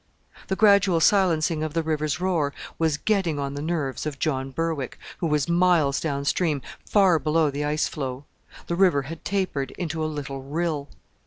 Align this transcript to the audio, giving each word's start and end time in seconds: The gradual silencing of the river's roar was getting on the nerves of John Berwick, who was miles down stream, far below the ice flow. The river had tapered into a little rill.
The 0.47 0.55
gradual 0.55 0.99
silencing 0.99 1.61
of 1.61 1.75
the 1.75 1.83
river's 1.83 2.19
roar 2.19 2.55
was 2.79 2.97
getting 2.97 3.37
on 3.37 3.53
the 3.53 3.61
nerves 3.61 4.07
of 4.07 4.17
John 4.17 4.49
Berwick, 4.49 4.97
who 5.19 5.27
was 5.27 5.47
miles 5.47 5.99
down 5.99 6.25
stream, 6.25 6.63
far 6.89 7.19
below 7.19 7.51
the 7.51 7.63
ice 7.65 7.87
flow. 7.87 8.25
The 8.65 8.73
river 8.75 9.03
had 9.03 9.23
tapered 9.23 9.69
into 9.77 10.03
a 10.03 10.07
little 10.09 10.41
rill. 10.41 10.89